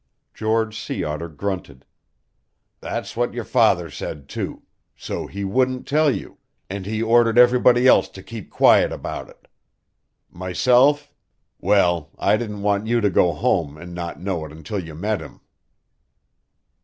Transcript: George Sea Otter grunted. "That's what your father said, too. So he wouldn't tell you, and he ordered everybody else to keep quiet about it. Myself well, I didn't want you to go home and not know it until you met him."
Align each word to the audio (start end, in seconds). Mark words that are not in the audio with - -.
George 0.33 0.79
Sea 0.81 1.03
Otter 1.03 1.29
grunted. 1.29 1.85
"That's 2.79 3.15
what 3.15 3.35
your 3.35 3.43
father 3.43 3.91
said, 3.91 4.27
too. 4.27 4.63
So 4.95 5.27
he 5.27 5.43
wouldn't 5.43 5.87
tell 5.87 6.09
you, 6.09 6.39
and 6.71 6.87
he 6.87 7.03
ordered 7.03 7.37
everybody 7.37 7.85
else 7.85 8.09
to 8.17 8.23
keep 8.23 8.49
quiet 8.49 8.91
about 8.91 9.29
it. 9.29 9.47
Myself 10.31 11.13
well, 11.59 12.09
I 12.17 12.35
didn't 12.35 12.63
want 12.63 12.87
you 12.87 12.99
to 12.99 13.11
go 13.11 13.31
home 13.31 13.77
and 13.77 13.93
not 13.93 14.19
know 14.19 14.43
it 14.43 14.51
until 14.51 14.79
you 14.83 14.95
met 14.95 15.21
him." 15.21 15.39